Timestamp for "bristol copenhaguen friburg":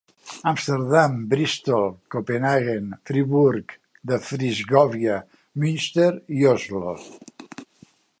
1.33-3.75